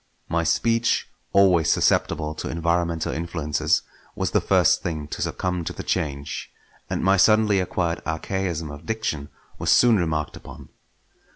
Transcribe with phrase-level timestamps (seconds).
[0.27, 3.83] My speech, always susceptible to environmental influences,
[4.15, 6.51] was the first thing to succumb to the change;
[6.89, 9.29] and my suddenly acquired archaism of diction
[9.59, 10.69] was soon remarked upon.